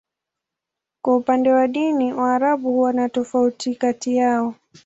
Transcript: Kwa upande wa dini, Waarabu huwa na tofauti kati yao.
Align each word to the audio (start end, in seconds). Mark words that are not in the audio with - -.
Kwa 1.01 1.15
upande 1.17 1.51
wa 1.51 1.67
dini, 1.67 2.13
Waarabu 2.13 2.71
huwa 2.71 2.93
na 2.93 3.09
tofauti 3.09 3.75
kati 3.75 4.15
yao. 4.15 4.55